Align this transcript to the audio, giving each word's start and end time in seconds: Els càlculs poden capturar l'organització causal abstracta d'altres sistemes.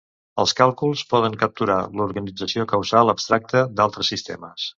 Els 0.43 0.53
càlculs 0.61 1.03
poden 1.11 1.37
capturar 1.43 1.75
l'organització 1.99 2.67
causal 2.73 3.15
abstracta 3.15 3.63
d'altres 3.81 4.13
sistemes. 4.17 4.67